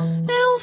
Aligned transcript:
Et 0.00 0.04
on 0.04 0.58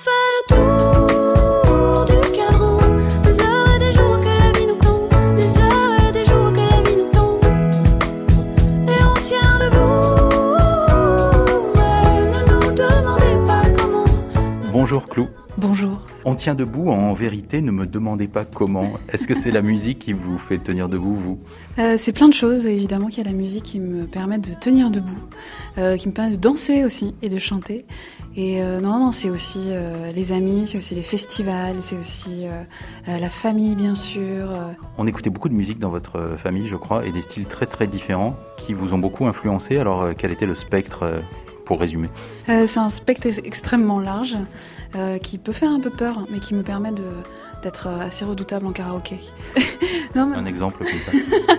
Bonjour 14.94 15.10
Clou. 15.10 15.28
Bonjour. 15.58 16.06
On 16.24 16.36
tient 16.36 16.54
debout, 16.54 16.90
en 16.90 17.14
vérité, 17.14 17.62
ne 17.62 17.72
me 17.72 17.88
demandez 17.88 18.28
pas 18.28 18.46
comment. 18.46 18.92
Est-ce 19.10 19.28
que 19.28 19.34
c'est 19.34 19.50
la 19.50 19.64
musique 19.64 19.98
qui 19.98 20.14
vous 20.14 20.38
fait 20.38 20.60
tenir 20.60 20.88
debout, 20.88 21.16
vous? 21.16 21.40
Euh, 21.80 21.96
c'est 21.98 22.12
plein 22.12 22.28
de 22.28 22.34
choses, 22.36 22.68
évidemment, 22.68 23.08
qu'il 23.08 23.18
y 23.18 23.28
a 23.28 23.32
la 23.32 23.36
musique 23.36 23.64
qui 23.64 23.80
me 23.80 24.06
permet 24.06 24.38
de 24.38 24.54
tenir 24.54 24.92
debout, 24.92 25.18
euh, 25.80 25.98
qui 25.98 26.08
me 26.10 26.14
permet 26.14 26.34
de 26.34 26.36
danser 26.36 26.86
aussi 26.86 27.16
et 27.24 27.30
de 27.30 27.40
chanter. 27.40 27.88
Et 28.36 28.62
euh, 28.62 28.82
non, 28.82 29.00
non, 29.00 29.12
c'est 29.12 29.32
aussi 29.32 29.72
les 30.16 30.32
amis, 30.32 30.68
c'est 30.68 30.78
aussi 30.78 30.94
les 30.94 31.02
festivals, 31.02 31.78
c'est 31.80 31.98
aussi 31.98 32.46
la 33.08 33.30
famille, 33.32 33.74
bien 33.74 33.96
sûr. 33.96 34.52
On 35.00 35.08
écoutait 35.08 35.32
beaucoup 35.32 35.50
de 35.50 35.56
musique 35.56 35.80
dans 35.80 35.90
votre 35.90 36.36
famille, 36.38 36.68
je 36.68 36.76
crois, 36.76 37.04
et 37.04 37.12
des 37.12 37.24
styles 37.24 37.48
très 37.48 37.66
très 37.66 37.88
différents 37.88 38.38
qui 38.58 38.76
vous 38.76 38.94
ont 38.94 39.00
beaucoup 39.00 39.26
influencé. 39.26 39.80
Alors, 39.80 40.10
quel 40.16 40.32
était 40.32 40.46
le 40.46 40.54
spectre, 40.54 41.14
pour 41.66 41.80
résumer 41.80 42.10
Euh, 42.50 42.68
c'est 42.68 42.80
un 42.80 42.90
spectre 42.90 43.28
ex- 43.28 43.42
extrêmement 43.44 44.00
large 44.00 44.38
euh, 44.96 45.18
qui 45.18 45.38
peut 45.38 45.52
faire 45.52 45.72
un 45.72 45.80
peu 45.80 45.90
peur, 45.90 46.26
mais 46.32 46.40
qui 46.40 46.54
me 46.54 46.64
permet 46.64 46.92
d'être 47.64 47.88
euh, 47.88 48.06
assez 48.08 48.26
redoutable 48.26 48.66
en 48.68 48.72
karaoké. 48.72 49.20
non, 50.16 50.28
mais- 50.28 50.38
Un 50.38 50.46
exemple 50.46 50.84
comme 50.86 50.88
ça. 50.88 51.12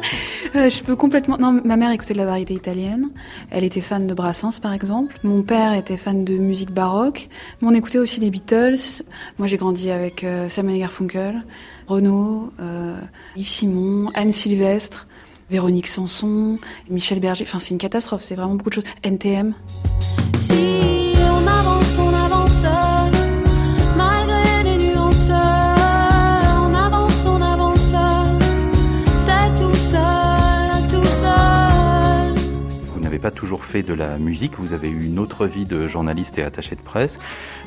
Euh, 0.57 0.71
je 0.71 0.85
peux 0.85 0.95
complètement. 0.95 1.37
Non, 1.37 1.61
ma 1.65 1.77
mère 1.77 1.91
écoutait 1.91 2.13
de 2.15 2.19
la 2.21 2.27
variété 2.27 2.55
italienne. 2.55 3.09
Elle 3.51 3.65
était 3.65 3.81
fan 3.81 4.07
de 4.07 4.15
Brassens, 4.15 4.61
par 4.63 4.73
exemple. 4.73 5.17
Mon 5.25 5.43
père 5.43 5.73
était 5.75 5.97
fan 5.97 6.25
de 6.25 6.39
musique 6.39 6.71
baroque. 6.71 7.29
Mais 7.61 7.67
on 7.67 7.73
écoutait 7.75 7.99
aussi 7.99 8.21
les 8.21 8.31
Beatles. 8.31 9.03
Moi, 9.39 9.49
j'ai 9.49 9.57
grandi 9.57 9.91
avec 9.91 10.23
et 10.23 10.79
Garfunkel, 10.79 11.43
Renaud, 11.89 12.53
Yves 13.37 13.49
Simon, 13.49 14.11
Anne 14.15 14.31
Sylvestre, 14.33 15.09
Véronique 15.51 15.89
Sanson, 15.89 16.59
Michel 16.89 17.21
Berger. 17.21 17.45
Enfin, 17.47 17.59
c'est 17.59 17.71
une 17.71 17.79
catastrophe. 17.79 18.23
C'est 18.23 18.35
vraiment 18.35 18.55
beaucoup 18.55 18.71
de 18.71 18.75
choses. 18.75 18.85
NTM. 19.03 19.55
Si 20.37 21.04
pas 33.25 33.31
toujours 33.31 33.65
fait 33.65 33.83
de 33.83 33.95
la 33.95 34.19
musique, 34.19 34.59
vous 34.59 34.75
avez 34.75 34.91
eu 34.91 35.07
une 35.07 35.19
autre 35.19 35.47
vie 35.47 35.65
de 35.65 35.87
journaliste 35.87 36.37
et 36.37 36.43
attaché 36.43 36.77
de 36.77 36.83
presse. 36.83 37.19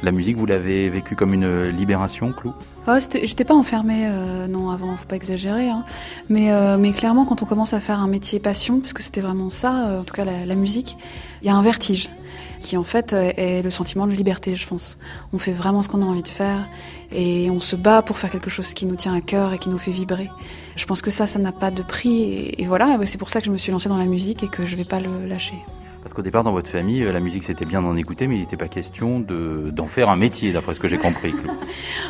La 0.04 0.12
musique, 0.12 0.38
vous 0.38 0.46
l'avez 0.46 0.88
vécue 0.88 1.16
comme 1.16 1.34
une 1.34 1.70
libération, 1.70 2.32
Clou? 2.32 2.54
Oh, 2.88 2.92
j'étais 3.00 3.44
pas 3.44 3.56
enfermée, 3.56 4.06
euh, 4.08 4.46
non, 4.46 4.70
avant, 4.70 4.96
faut 4.96 5.08
pas 5.08 5.16
exagérer. 5.16 5.68
Hein. 5.68 5.84
Mais, 6.30 6.52
euh, 6.52 6.78
mais 6.78 6.92
clairement, 6.92 7.26
quand 7.26 7.42
on 7.42 7.48
commence 7.48 7.74
à 7.74 7.80
faire 7.80 8.00
un 8.00 8.08
métier 8.08 8.40
passion, 8.40 8.80
parce 8.80 8.94
que 8.94 9.02
c'était 9.02 9.20
vraiment 9.20 9.50
ça, 9.50 9.88
euh, 9.88 10.02
en 10.02 10.04
tout 10.04 10.14
cas 10.14 10.26
la 10.26 10.54
musique, 10.54 10.96
il 11.42 11.48
y 11.48 11.50
a 11.50 11.56
un 11.56 11.64
vertige 11.64 12.08
qui 12.60 12.78
en 12.78 12.84
fait 12.84 13.14
euh, 13.14 13.32
est 13.38 13.62
le 13.62 13.70
sentiment 13.70 14.08
de 14.08 14.12
liberté, 14.12 14.56
je 14.56 14.68
pense. 14.68 14.98
On 15.34 15.40
fait 15.40 15.52
vraiment 15.52 15.84
ce 15.84 15.90
qu'on 15.90 16.02
a 16.02 16.06
envie 16.06 16.24
de 16.24 16.28
faire 16.28 16.68
et 17.12 17.50
on 17.50 17.60
se 17.60 17.76
bat 17.76 18.02
pour 18.02 18.18
faire 18.18 18.30
quelque 18.30 18.50
chose 18.50 18.74
qui 18.74 18.86
nous 18.86 18.96
tient 18.96 19.14
à 19.14 19.22
cœur 19.22 19.54
et 19.54 19.60
qui 19.60 19.70
nous 19.70 19.78
fait 19.78 19.92
vibrer. 19.92 20.30
Je 20.76 20.86
pense 20.86 21.02
que 21.02 21.12
ça, 21.12 21.28
ça 21.28 21.40
n'a 21.40 21.52
pas 21.52 21.72
de 21.72 21.82
prix 21.82 22.54
et, 22.58 22.66
voilà, 22.66 22.98
c'est 23.06 23.18
pour 23.18 23.30
ça 23.30 23.40
que 23.40 23.46
je 23.46 23.52
me 23.52 23.58
suis 23.58 23.72
lancée 23.72 23.90
dans 23.90 23.98
la 23.98 24.06
musique 24.06 24.44
et 24.44 24.48
que 24.48 24.66
je 24.66 24.76
vais 24.76 24.84
pas 24.84 25.00
le 25.00 25.26
lâcher. 25.26 25.56
Parce 26.08 26.14
qu'au 26.16 26.22
départ, 26.22 26.46
dans 26.46 26.54
votre 26.54 26.70
famille, 26.70 27.04
euh, 27.04 27.12
la 27.12 27.20
musique, 27.20 27.44
c'était 27.44 27.66
bien 27.66 27.82
d'en 27.82 27.98
écouter, 27.98 28.28
mais 28.28 28.36
il 28.36 28.40
n'était 28.40 28.56
pas 28.56 28.70
question 28.70 29.20
de- 29.20 29.72
d'en 29.72 29.88
faire 29.88 30.08
un 30.10 30.16
métier, 30.16 30.54
d'après 30.54 30.74
ce 30.74 30.80
que 30.80 30.88
j'ai 30.88 30.98
compris. 30.98 31.34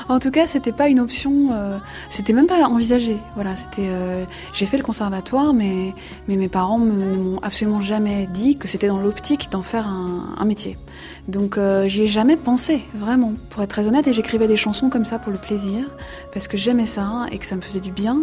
En 0.09 0.19
tout 0.19 0.29
cas, 0.31 0.45
c'était 0.47 0.71
pas 0.71 0.87
une 0.87 0.99
option, 1.01 1.49
euh, 1.51 1.79
c'était 2.09 2.31
même 2.31 2.45
pas 2.47 2.63
envisagé. 2.67 3.17
Voilà, 3.35 3.55
euh, 3.79 4.23
j'ai 4.53 4.65
fait 4.67 4.77
le 4.77 4.83
conservatoire, 4.83 5.53
mais 5.53 5.93
mes 6.29 6.47
parents 6.47 6.77
ne 6.79 7.15
m'ont 7.15 7.39
absolument 7.41 7.81
jamais 7.81 8.27
dit 8.31 8.55
que 8.55 8.67
c'était 8.69 8.87
dans 8.87 8.99
l'optique 8.99 9.49
d'en 9.51 9.63
faire 9.63 9.85
un, 9.87 10.35
un 10.37 10.45
métier. 10.45 10.77
Donc 11.27 11.57
euh, 11.57 11.87
j'y 11.89 12.03
ai 12.03 12.07
jamais 12.07 12.37
pensé, 12.37 12.79
vraiment, 12.95 13.33
pour 13.49 13.63
être 13.63 13.69
très 13.71 13.87
honnête. 13.87 14.07
Et 14.07 14.13
j'écrivais 14.13 14.47
des 14.47 14.55
chansons 14.57 14.89
comme 14.89 15.03
ça 15.05 15.19
pour 15.19 15.31
le 15.33 15.39
plaisir, 15.39 15.89
parce 16.33 16.47
que 16.47 16.55
j'aimais 16.55 16.85
ça 16.85 17.25
et 17.31 17.37
que 17.39 17.45
ça 17.45 17.55
me 17.57 17.61
faisait 17.61 17.81
du 17.81 17.91
bien, 17.91 18.19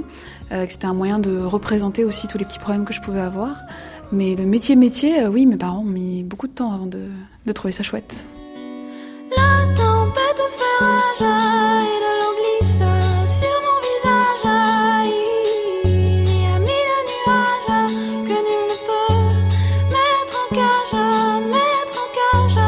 euh, 0.53 0.65
que 0.65 0.73
c'était 0.73 0.87
un 0.87 0.95
moyen 0.95 1.19
de 1.19 1.37
représenter 1.39 2.05
aussi 2.05 2.29
tous 2.29 2.39
les 2.39 2.47
petits 2.47 2.61
problèmes 2.61 2.85
que 2.87 2.95
je 2.95 3.01
pouvais 3.03 3.21
avoir. 3.21 3.57
Mais 4.13 4.35
le 4.37 4.45
métier 4.45 4.77
métier, 4.77 5.23
euh, 5.25 5.29
oui, 5.29 5.47
mes 5.47 5.57
parents 5.57 5.81
ont 5.81 5.85
mis 5.85 6.23
beaucoup 6.23 6.47
de 6.47 6.53
temps 6.53 6.73
avant 6.73 6.87
de, 6.87 7.09
de 7.47 7.53
trouver 7.53 7.73
ça 7.73 7.83
chouette. 7.83 8.25
La 9.31 9.75
tempête 9.75 10.43
fait 10.51 10.85
rage 10.85 11.23
et 11.83 11.99
de 12.01 12.11
l'eau 12.21 12.35
glisse 12.39 12.83
sur 13.27 13.57
mon 13.67 13.79
visage. 13.83 14.47
Il 15.85 16.43
y 16.43 16.47
a 16.47 16.59
mille 16.61 16.93
nuages 17.11 17.89
que 18.25 18.37
nul 18.47 18.65
ne 18.69 18.77
peut 18.87 19.15
mettre 19.91 20.35
en 20.39 20.55
cage, 20.55 20.95
mettre 21.51 21.97
en 21.99 22.09
cage, 22.15 22.59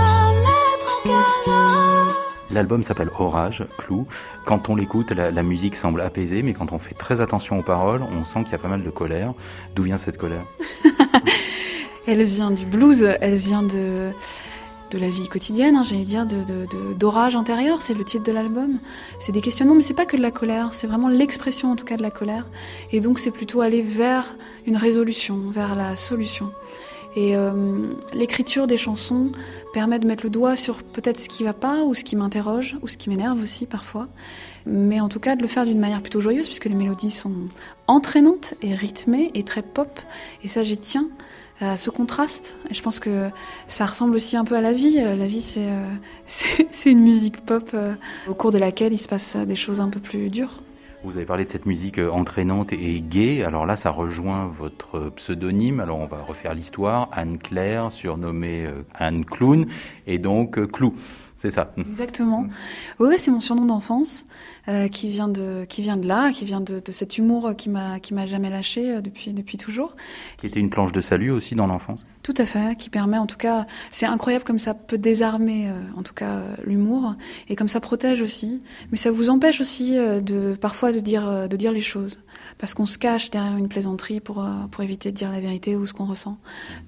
mettre 0.42 0.88
en 0.88 1.08
cage. 1.08 2.14
L'album 2.50 2.82
s'appelle 2.82 3.10
Orage, 3.18 3.64
Clou. 3.78 4.06
Quand 4.46 4.68
on 4.68 4.74
l'écoute, 4.74 5.12
la, 5.12 5.30
la 5.30 5.42
musique 5.42 5.76
semble 5.76 6.00
apaisée, 6.00 6.42
mais 6.42 6.54
quand 6.54 6.72
on 6.72 6.78
fait 6.78 6.94
très 6.94 7.20
attention 7.20 7.58
aux 7.58 7.62
paroles, 7.62 8.02
on 8.02 8.24
sent 8.24 8.42
qu'il 8.44 8.52
y 8.52 8.56
a 8.56 8.58
pas 8.58 8.68
mal 8.68 8.82
de 8.82 8.90
colère. 8.90 9.34
D'où 9.76 9.84
vient 9.84 9.98
cette 9.98 10.16
colère? 10.16 10.44
Elle 12.06 12.22
vient 12.22 12.50
du 12.50 12.64
blues, 12.66 13.02
elle 13.20 13.34
vient 13.34 13.62
de, 13.62 14.12
de 14.90 14.98
la 14.98 15.10
vie 15.10 15.28
quotidienne, 15.28 15.76
hein, 15.76 15.84
j'allais 15.84 16.04
dire, 16.04 16.26
d'orage 16.98 17.34
intérieur, 17.34 17.82
c'est 17.82 17.94
le 17.94 18.04
titre 18.04 18.24
de 18.24 18.32
l'album. 18.32 18.78
C'est 19.18 19.32
des 19.32 19.40
questionnements, 19.40 19.74
mais 19.74 19.82
c'est 19.82 19.94
pas 19.94 20.06
que 20.06 20.16
de 20.16 20.22
la 20.22 20.30
colère, 20.30 20.72
c'est 20.72 20.86
vraiment 20.86 21.08
l'expression 21.08 21.72
en 21.72 21.76
tout 21.76 21.84
cas 21.84 21.96
de 21.96 22.02
la 22.02 22.10
colère. 22.10 22.46
Et 22.92 23.00
donc 23.00 23.18
c'est 23.18 23.30
plutôt 23.30 23.60
aller 23.60 23.82
vers 23.82 24.36
une 24.66 24.76
résolution, 24.76 25.50
vers 25.50 25.74
la 25.74 25.96
solution. 25.96 26.52
Et 27.16 27.34
euh, 27.34 27.52
l'écriture 28.12 28.66
des 28.66 28.76
chansons 28.76 29.32
permet 29.72 29.98
de 29.98 30.06
mettre 30.06 30.22
le 30.22 30.30
doigt 30.30 30.54
sur 30.54 30.82
peut-être 30.82 31.18
ce 31.18 31.28
qui 31.28 31.44
va 31.44 31.54
pas, 31.54 31.82
ou 31.82 31.94
ce 31.94 32.04
qui 32.04 32.14
m'interroge, 32.14 32.76
ou 32.82 32.88
ce 32.88 32.98
qui 32.98 33.08
m'énerve 33.08 33.42
aussi 33.42 33.64
parfois. 33.64 34.06
Mais 34.66 35.00
en 35.00 35.08
tout 35.08 35.20
cas 35.20 35.34
de 35.34 35.42
le 35.42 35.48
faire 35.48 35.64
d'une 35.64 35.80
manière 35.80 36.02
plutôt 36.02 36.20
joyeuse, 36.20 36.46
puisque 36.46 36.66
les 36.66 36.74
mélodies 36.74 37.10
sont 37.10 37.32
entraînantes 37.86 38.54
et 38.60 38.74
rythmées 38.74 39.30
et 39.34 39.44
très 39.44 39.62
pop. 39.62 39.98
Et 40.44 40.48
ça 40.48 40.62
j'y 40.62 40.76
tiens 40.76 41.08
à 41.60 41.76
ce 41.76 41.90
contraste. 41.90 42.56
Et 42.70 42.74
je 42.74 42.82
pense 42.82 43.00
que 43.00 43.30
ça 43.66 43.86
ressemble 43.86 44.14
aussi 44.14 44.36
un 44.36 44.44
peu 44.44 44.56
à 44.56 44.60
la 44.60 44.72
vie. 44.72 44.98
Euh, 45.00 45.16
La 45.16 45.26
vie, 45.26 45.40
c'est 45.40 45.68
euh, 45.68 45.88
c'est 46.26 46.90
une 46.90 47.02
musique 47.02 47.44
pop 47.44 47.70
euh, 47.74 47.94
au 48.28 48.34
cours 48.34 48.52
de 48.52 48.58
laquelle 48.58 48.92
il 48.92 48.98
se 48.98 49.08
passe 49.08 49.36
des 49.36 49.56
choses 49.56 49.80
un 49.80 49.88
peu 49.88 50.00
plus 50.00 50.30
dures. 50.30 50.62
Vous 51.04 51.16
avez 51.16 51.26
parlé 51.26 51.44
de 51.44 51.50
cette 51.50 51.66
musique 51.66 51.98
entraînante 51.98 52.72
et 52.72 53.00
gaie. 53.00 53.44
Alors 53.44 53.64
là, 53.64 53.76
ça 53.76 53.90
rejoint 53.90 54.46
votre 54.58 55.10
pseudonyme. 55.10 55.78
Alors 55.78 55.98
on 55.98 56.06
va 56.06 56.16
refaire 56.18 56.52
l'histoire. 56.52 57.08
Anne-Claire, 57.12 57.92
surnommée 57.92 58.66
euh, 58.66 58.82
Anne 58.94 59.24
Clown, 59.24 59.66
et 60.06 60.18
donc 60.18 60.60
Clou. 60.72 60.94
C'est 61.36 61.50
ça. 61.50 61.70
Exactement. 61.76 62.46
Oui, 62.98 63.08
ouais, 63.08 63.18
c'est 63.18 63.30
mon 63.30 63.40
surnom 63.40 63.66
d'enfance 63.66 64.24
euh, 64.68 64.88
qui 64.88 65.08
vient 65.10 65.28
de 65.28 65.66
qui 65.66 65.82
vient 65.82 65.98
de 65.98 66.08
là, 66.08 66.30
qui 66.32 66.46
vient 66.46 66.62
de, 66.62 66.80
de 66.80 66.92
cet 66.92 67.18
humour 67.18 67.54
qui 67.56 67.68
m'a 67.68 68.00
qui 68.00 68.14
m'a 68.14 68.24
jamais 68.24 68.48
lâché 68.48 68.90
euh, 68.90 69.00
depuis 69.02 69.34
depuis 69.34 69.58
toujours. 69.58 69.94
Qui 70.38 70.46
était 70.46 70.60
une 70.60 70.70
planche 70.70 70.92
de 70.92 71.02
salut 71.02 71.30
aussi 71.30 71.54
dans 71.54 71.66
l'enfance. 71.66 72.06
Tout 72.22 72.34
à 72.38 72.46
fait, 72.46 72.76
qui 72.76 72.88
permet 72.88 73.18
en 73.18 73.26
tout 73.26 73.36
cas, 73.36 73.66
c'est 73.90 74.06
incroyable 74.06 74.44
comme 74.44 74.58
ça 74.58 74.72
peut 74.72 74.96
désarmer 74.96 75.68
euh, 75.68 75.74
en 75.94 76.02
tout 76.02 76.14
cas 76.14 76.40
l'humour 76.64 77.14
et 77.50 77.54
comme 77.54 77.68
ça 77.68 77.80
protège 77.80 78.22
aussi, 78.22 78.62
mais 78.90 78.96
ça 78.96 79.10
vous 79.10 79.28
empêche 79.28 79.60
aussi 79.60 79.98
euh, 79.98 80.20
de 80.20 80.54
parfois 80.54 80.90
de 80.90 81.00
dire 81.00 81.48
de 81.48 81.56
dire 81.56 81.70
les 81.70 81.82
choses 81.82 82.18
parce 82.56 82.72
qu'on 82.72 82.86
se 82.86 82.96
cache 82.96 83.30
derrière 83.30 83.58
une 83.58 83.68
plaisanterie 83.68 84.20
pour 84.20 84.46
pour 84.70 84.82
éviter 84.82 85.12
de 85.12 85.16
dire 85.16 85.30
la 85.30 85.40
vérité 85.40 85.76
ou 85.76 85.84
ce 85.84 85.92
qu'on 85.92 86.06
ressent. 86.06 86.38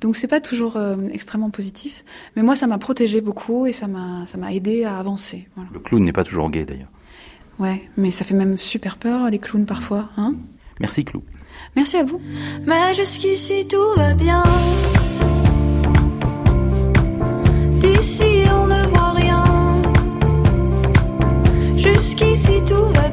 Donc 0.00 0.16
c'est 0.16 0.26
pas 0.26 0.40
toujours 0.40 0.78
extrêmement 1.12 1.50
positif, 1.50 2.04
mais 2.34 2.42
moi 2.42 2.56
ça 2.56 2.66
m'a 2.66 2.78
protégé 2.78 3.20
beaucoup 3.20 3.66
et 3.66 3.72
ça 3.72 3.86
m'a 3.86 4.24
ça 4.38 4.46
m'a 4.46 4.52
aidé 4.52 4.84
à 4.84 4.98
avancer. 4.98 5.48
Voilà. 5.56 5.70
Le 5.72 5.80
clown 5.80 6.04
n'est 6.04 6.12
pas 6.12 6.22
toujours 6.22 6.48
gay 6.48 6.64
d'ailleurs. 6.64 6.90
Ouais, 7.58 7.82
mais 7.96 8.12
ça 8.12 8.24
fait 8.24 8.36
même 8.36 8.56
super 8.56 8.96
peur 8.96 9.28
les 9.30 9.40
clowns 9.40 9.66
parfois, 9.66 10.10
hein 10.16 10.34
Merci 10.78 11.04
Clou. 11.04 11.24
Merci 11.74 11.96
à 11.96 12.04
vous. 12.04 12.20
Mais 12.64 12.94
jusqu'ici 12.94 13.66
tout 13.66 13.96
va 13.96 14.14
bien. 14.14 14.44
D'ici 17.80 18.44
on 18.48 18.66
ne 18.68 18.86
voit 18.86 19.10
rien. 19.10 19.44
Jusqu'ici 21.76 22.60
tout 22.64 22.86
va 22.94 23.00
bien. 23.00 23.07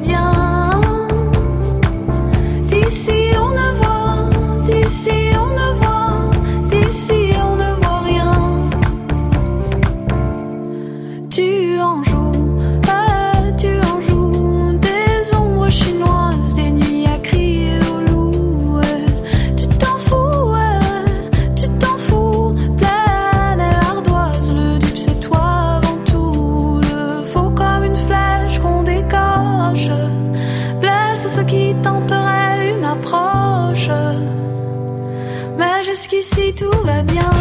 qu'ici 36.16 36.54
tout 36.54 36.70
va 36.84 37.02
bien. 37.02 37.35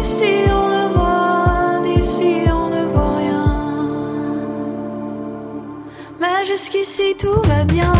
D'ici 0.00 0.34
on 0.48 0.68
ne 0.68 0.84
voit, 0.94 1.80
d'ici 1.82 2.34
on 2.52 2.68
ne 2.70 2.84
voit 2.86 3.16
rien. 3.16 3.46
Mais 6.20 6.44
jusqu'ici 6.46 7.16
tout 7.18 7.40
va 7.48 7.64
bien. 7.64 7.92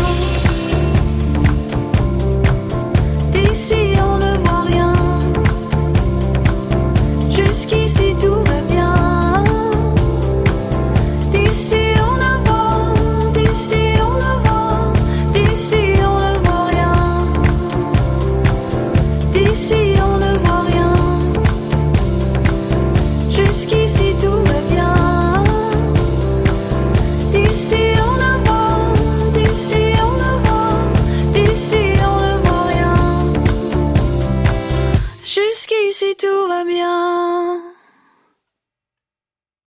D'ici 3.33 3.81
on 4.07 4.15
ne 4.17 4.31
voit 4.43 4.63
rien. 4.71 4.93
Jusqu'ici 7.31 8.15
tout 8.21 8.41
va 8.49 8.61
bien. 8.69 8.93
D'ici 11.33 11.83
on 12.07 12.15
ne 12.23 12.33
voit, 12.45 12.93
d'ici 13.33 13.83
on 14.07 14.13
ne 14.23 14.33
voit, 14.45 14.93
d'ici 15.33 15.83
on 16.01 16.08